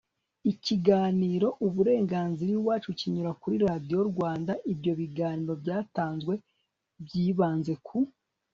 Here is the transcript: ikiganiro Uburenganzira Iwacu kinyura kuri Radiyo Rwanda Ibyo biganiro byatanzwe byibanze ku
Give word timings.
ikiganiro 0.51 1.47
Uburenganzira 1.67 2.51
Iwacu 2.57 2.89
kinyura 2.99 3.31
kuri 3.41 3.55
Radiyo 3.67 3.99
Rwanda 4.11 4.53
Ibyo 4.73 4.91
biganiro 4.99 5.53
byatanzwe 5.61 6.33
byibanze 7.03 7.73
ku 7.87 7.97